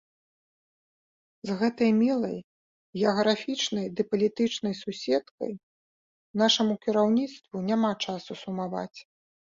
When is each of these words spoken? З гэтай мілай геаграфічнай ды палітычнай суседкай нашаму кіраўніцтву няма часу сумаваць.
З 1.49 1.57
гэтай 1.59 1.91
мілай 1.99 2.37
геаграфічнай 3.01 3.87
ды 3.99 4.07
палітычнай 4.13 4.73
суседкай 4.81 5.53
нашаму 6.43 6.73
кіраўніцтву 6.87 7.57
няма 7.69 7.91
часу 8.09 8.31
сумаваць. 8.45 8.99